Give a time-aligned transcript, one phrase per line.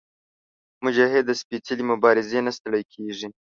[0.85, 3.27] مجاهد د سپېڅلې مبارزې نه ستړی کېږي.